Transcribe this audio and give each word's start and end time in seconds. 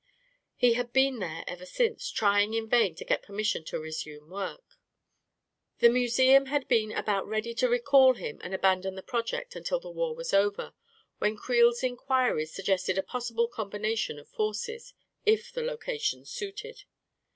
He 0.55 0.73
had 0.73 0.91
been 0.91 1.19
there 1.19 1.43
ever 1.47 1.63
since, 1.67 2.09
trying 2.09 2.55
in 2.55 2.67
vain 2.67 2.95
to 2.95 3.05
get 3.05 3.21
permission 3.21 3.63
to 3.65 3.77
resume 3.77 4.31
work. 4.31 4.79
The 5.77 5.89
museum 5.89 6.47
had 6.47 6.67
been 6.67 6.91
about 6.91 7.27
ready 7.27 7.53
to 7.53 7.69
recall 7.69 8.15
him 8.15 8.39
and 8.43 8.51
abandon 8.51 8.95
the 8.95 9.03
project 9.03 9.55
until 9.55 9.79
the 9.79 9.91
war 9.91 10.15
was 10.15 10.33
over, 10.33 10.73
when 11.19 11.37
Creel's 11.37 11.83
inquiries 11.83 12.51
sug 12.51 12.65
gested 12.65 12.97
a 12.97 13.03
possible 13.03 13.47
combination 13.47 14.17
of 14.17 14.27
forces, 14.27 14.95
if 15.23 15.51
the 15.53 15.61
loca 15.61 15.99
tions 15.99 16.31
suited. 16.31 16.85